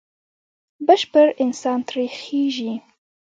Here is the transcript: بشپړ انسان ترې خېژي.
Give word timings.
بشپړ 0.87 1.27
انسان 1.43 1.79
ترې 1.87 2.05
خېژي. 2.19 2.73